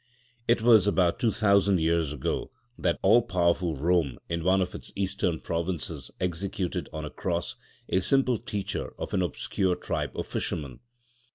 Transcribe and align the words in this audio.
It 0.47 0.63
was 0.63 0.87
about 0.87 1.19
two 1.19 1.29
thousand 1.29 1.79
years 1.79 2.11
ago 2.11 2.49
that 2.75 2.97
all 3.03 3.21
powerful 3.21 3.75
Rome 3.75 4.17
in 4.29 4.43
one 4.43 4.59
of 4.59 4.73
its 4.73 4.91
eastern 4.95 5.39
provinces 5.39 6.09
executed 6.19 6.89
on 6.91 7.05
a 7.05 7.11
cross 7.11 7.55
a 7.87 7.99
simple 7.99 8.39
teacher 8.39 8.93
of 8.97 9.13
an 9.13 9.21
obscure 9.21 9.75
tribe 9.75 10.13
of 10.17 10.25
fishermen. 10.25 10.79